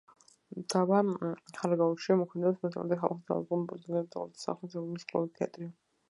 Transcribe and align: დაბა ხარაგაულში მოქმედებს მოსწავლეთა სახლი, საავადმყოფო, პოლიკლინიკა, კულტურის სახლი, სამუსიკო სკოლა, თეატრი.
დაბა 0.73 0.99
ხარაგაულში 1.57 2.15
მოქმედებს 2.21 2.63
მოსწავლეთა 2.63 3.01
სახლი, 3.01 3.25
საავადმყოფო, 3.27 3.59
პოლიკლინიკა, 3.73 4.09
კულტურის 4.15 4.47
სახლი, 4.47 4.71
სამუსიკო 4.75 5.05
სკოლა, 5.05 5.31
თეატრი. 5.37 5.69